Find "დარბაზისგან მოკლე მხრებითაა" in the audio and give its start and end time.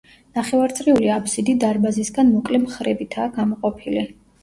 1.65-3.37